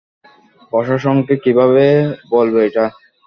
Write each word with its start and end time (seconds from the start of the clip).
প্রশাসনকে 0.71 1.33
কীভাবে 1.43 1.85
বলবে 2.31 2.59
এটা? 2.67 2.85